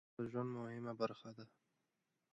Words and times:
ښوونه 0.13 0.21
د 0.27 0.29
ژوند 0.31 0.49
مهمه 0.57 0.93
برخه 1.01 1.29
ده. 1.37 1.45